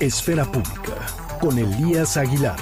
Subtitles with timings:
[0.00, 1.06] Esfera Pública
[1.40, 2.58] con Elías Aguilar.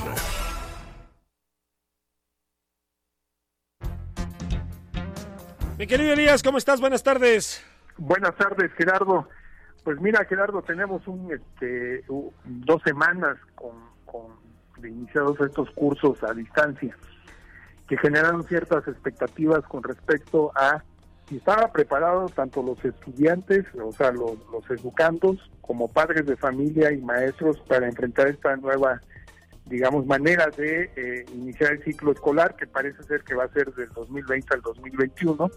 [5.79, 6.81] Mi querido Elías, ¿cómo estás?
[6.81, 7.65] Buenas tardes.
[7.97, 9.29] Buenas tardes, Gerardo.
[9.83, 12.05] Pues mira, Gerardo, tenemos un, este,
[12.45, 13.73] dos semanas con,
[14.05, 14.37] con
[14.87, 16.95] iniciados estos cursos a distancia
[17.89, 20.85] que generaron ciertas expectativas con respecto a
[21.29, 26.93] si estaba preparado tanto los estudiantes, o sea, los, los educandos, como padres de familia
[26.93, 29.01] y maestros para enfrentar esta nueva,
[29.67, 33.73] digamos, manera de eh, iniciar el ciclo escolar, que parece ser que va a ser
[33.75, 35.51] del 2020 al 2021,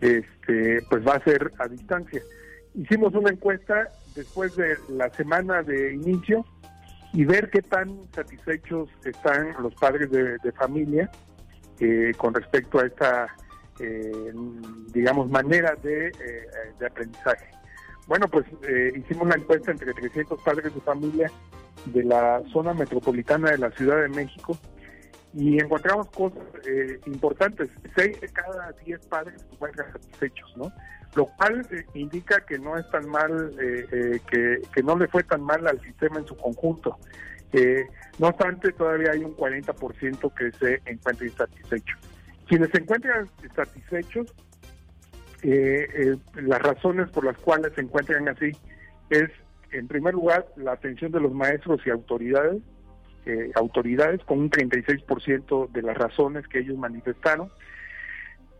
[0.00, 2.22] este, pues va a ser a distancia.
[2.74, 6.44] Hicimos una encuesta después de la semana de inicio
[7.12, 11.10] y ver qué tan satisfechos están los padres de, familia
[11.80, 13.34] eh, con respecto a esta
[13.80, 14.32] eh,
[14.92, 16.12] digamos, maneras de, eh,
[16.78, 17.46] de, aprendizaje.
[18.06, 21.30] Bueno, pues eh, hicimos una encuesta entre 300 padres de familia
[21.86, 24.58] de la zona metropolitana de la Ciudad de México
[25.34, 26.42] y encontramos cosas
[27.06, 27.68] importantes.
[27.94, 30.54] Seis de cada diez padres encuentran satisfechos.
[31.14, 35.80] Lo cual indica que no es tan mal, que, no le fue tan mal al
[35.82, 36.98] sistema en su conjunto.
[38.18, 41.96] no obstante, todavía hay un 40% que se encuentra insatisfecho.
[42.48, 44.34] Quienes se encuentran satisfechos,
[45.42, 48.50] eh, eh, las razones por las cuales se encuentran así
[49.10, 49.28] es,
[49.70, 52.62] en primer lugar, la atención de los maestros y autoridades,
[53.26, 57.50] eh, autoridades con un 36% de las razones que ellos manifestaron.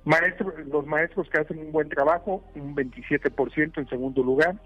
[0.04, 4.60] Maestros, los maestros que hacen un buen trabajo, un 27% en segundo lugar.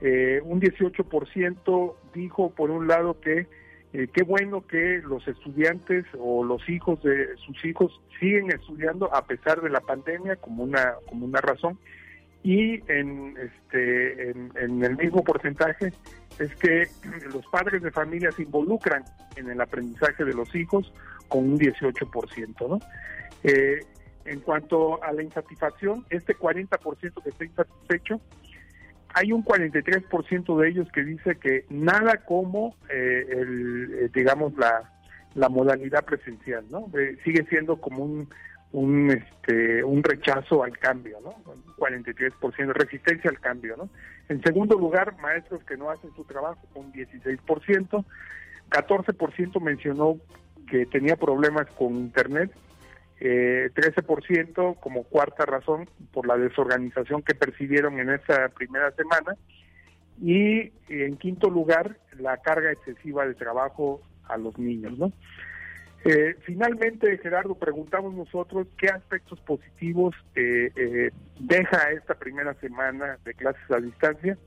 [0.00, 3.46] un 18% dijo, por un lado, que
[3.92, 9.24] eh, qué bueno que los estudiantes o los hijos de sus hijos siguen estudiando a
[9.24, 11.78] pesar de la pandemia como una como una razón
[12.42, 15.92] y en este en, el mismo porcentaje
[16.38, 16.88] es que
[17.32, 19.04] los padres de familia se involucran
[19.36, 20.92] en el aprendizaje de los hijos
[21.28, 22.78] con un 18%, ¿no?
[23.42, 23.80] Eh,
[24.24, 28.20] en cuanto a la insatisfacción, este 40% que está insatisfecho
[29.16, 34.92] hay un 43% de ellos que dice que nada como eh, el, eh, digamos la,
[35.34, 36.90] la modalidad presencial, ¿no?
[36.98, 38.28] Eh, sigue siendo como un
[38.72, 41.34] un este un rechazo al cambio, ¿no?
[41.78, 43.88] 43% resistencia al cambio, ¿no?
[44.28, 48.04] En segundo lugar, maestros que no hacen su trabajo con 16%,
[48.68, 50.18] 14% mencionó
[50.68, 52.52] que tenía problemas con internet
[53.20, 59.36] eh, 13% como cuarta razón por la desorganización que percibieron en esta primera semana
[60.20, 65.12] y en quinto lugar la carga excesiva de trabajo a los niños, ¿no?
[66.08, 71.10] Eh, finalmente, Gerardo, preguntamos nosotros qué aspectos positivos eh, eh,
[71.40, 74.38] deja esta primera semana de clases a distancia.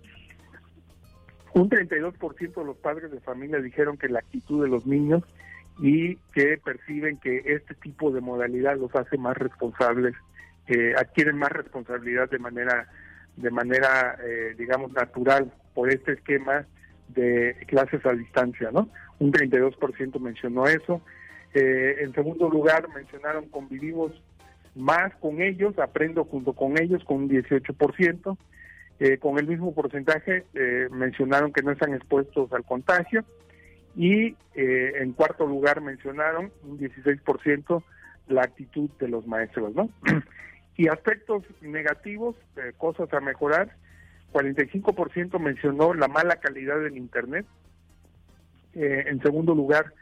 [1.53, 5.23] Un 32% de los padres de familia dijeron que la actitud de los niños
[5.81, 10.13] y que perciben que este tipo de modalidad los hace más responsables,
[10.67, 12.87] eh, adquieren más responsabilidad de manera,
[13.37, 16.65] de manera eh, digamos, natural por este esquema
[17.07, 18.89] de clases a distancia, ¿no?
[19.19, 21.01] Un 32% mencionó eso.
[21.53, 24.11] Eh, en segundo lugar, mencionaron convivimos
[24.75, 28.37] más con ellos, aprendo junto con ellos con un 18%.
[29.01, 30.43] Eh, con el mismo porcentaje
[30.91, 33.23] mencionaron que no están expuestos al contagio
[33.99, 37.83] y eh, en cuarto lugar mencionaron un 16%
[38.29, 39.89] la actitud de los maestros, ¿no?
[40.77, 43.75] y aspectos negativos, eh, cosas a mejorar,
[44.31, 47.45] 45% mencionó la mala calidad del Internet.
[48.73, 49.93] Eh, en segundo lugar,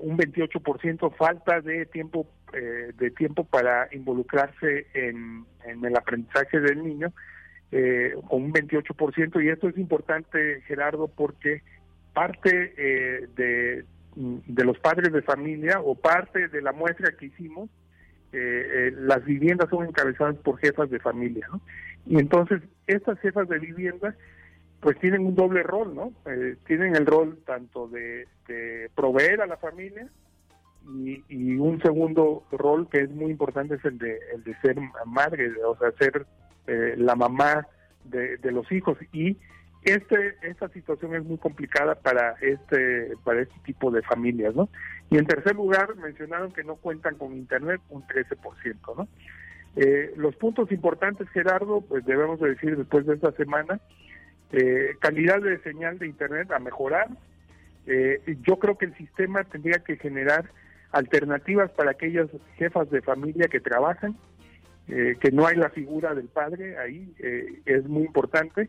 [0.00, 7.12] un 28% falta de tiempo de tiempo para involucrarse en, el aprendizaje del niño,
[8.28, 9.44] con un 28%.
[9.44, 11.62] Y esto es importante, Gerardo, porque
[12.12, 13.84] parte eh, de,
[14.14, 17.70] de, los padres de familia o parte de la muestra que hicimos,
[18.32, 21.48] eh, eh, las viviendas son encabezadas por jefas de familia.
[22.06, 24.14] Y entonces estas jefas de vivienda
[24.80, 26.10] pues tienen un doble rol, ¿no?
[26.66, 28.26] tienen el rol tanto de,
[28.94, 30.08] proveer a la familia
[30.88, 34.76] y, y, un segundo rol que es muy importante es el de, el de ser
[35.04, 36.24] madre, o sea, ser
[36.96, 37.66] la mamá
[38.04, 39.36] de, de los hijos y
[39.82, 44.68] este, esta situación es muy complicada para este, para este tipo de familias, ¿no?
[45.10, 49.08] Y en tercer lugar, mencionaron que no cuentan con Internet un 13%, ¿no?
[49.76, 53.80] Eh, los puntos importantes, Gerardo, pues debemos decir después de esta semana,
[54.52, 57.08] eh, calidad de señal de Internet a mejorar.
[57.86, 60.50] Eh, yo creo que el sistema tendría que generar
[60.92, 64.16] alternativas para aquellas jefas de familia que trabajan,
[64.88, 67.14] que no hay la figura del padre ahí,
[67.64, 68.68] es muy importante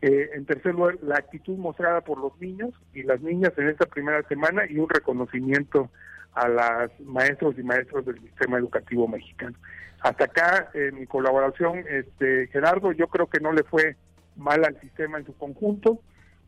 [0.00, 3.86] Eh, en tercer lugar, la actitud mostrada por los niños y las niñas en esta
[3.86, 5.90] primera semana y un reconocimiento
[6.34, 9.56] a las maestros y maestros del sistema educativo mexicano.
[10.00, 13.96] Hasta acá, mi colaboración, este Gerardo, yo creo que no le fue
[14.38, 16.00] mal al sistema en su conjunto.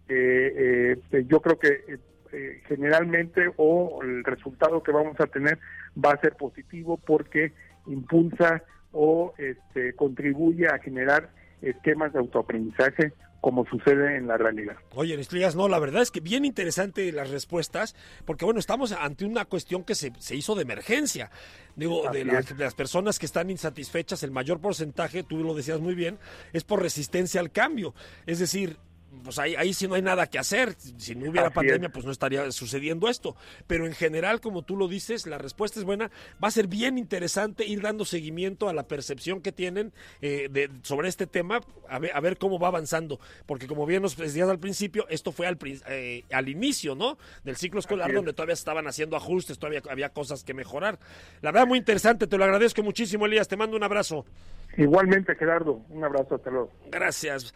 [0.08, 1.98] Eh, eh, yo creo que
[2.32, 5.58] eh, generalmente o el resultado que vamos a tener
[6.02, 7.52] va a ser positivo porque
[7.86, 8.62] impulsa
[8.92, 11.30] o este, contribuye a generar
[11.62, 14.76] esquemas de autoaprendizaje como sucede en la realidad.
[14.94, 19.24] Oye, Estrellas, no, la verdad es que bien interesante las respuestas, porque bueno, estamos ante
[19.24, 21.30] una cuestión que se, se hizo de emergencia.
[21.76, 25.80] Digo, de las, de las, personas que están insatisfechas, el mayor porcentaje, tú lo decías
[25.80, 26.18] muy bien,
[26.52, 27.94] es por resistencia al cambio.
[28.26, 28.76] Es decir,
[29.24, 30.74] pues ahí, ahí sí no hay nada que hacer.
[30.78, 33.36] Si no hubiera pandemia, pues no estaría sucediendo esto.
[33.66, 36.10] Pero en general, como tú lo dices, la respuesta es buena.
[36.42, 40.70] Va a ser bien interesante ir dando seguimiento a la percepción que tienen eh, de,
[40.82, 43.20] sobre este tema, a ver, a ver, cómo va avanzando.
[43.46, 45.58] Porque como bien nos decías al principio, esto fue al,
[45.88, 47.18] eh, al inicio, ¿no?
[47.44, 50.98] Del ciclo escolar, donde todavía estaban haciendo ajustes, todavía había cosas que mejorar.
[51.42, 52.26] La verdad, muy interesante.
[52.26, 53.48] Te lo agradezco muchísimo, Elías.
[53.48, 54.24] Te mando un abrazo.
[54.76, 55.82] Igualmente, Gerardo.
[55.88, 56.36] Un abrazo.
[56.36, 56.70] Hasta luego.
[56.90, 57.52] Gracias.